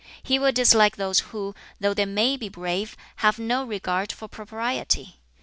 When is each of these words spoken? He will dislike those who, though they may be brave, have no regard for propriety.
He 0.23 0.39
will 0.39 0.51
dislike 0.51 0.95
those 0.95 1.19
who, 1.29 1.53
though 1.79 1.93
they 1.93 2.07
may 2.07 2.35
be 2.35 2.49
brave, 2.49 2.97
have 3.17 3.37
no 3.37 3.63
regard 3.63 4.11
for 4.11 4.27
propriety. 4.27 5.19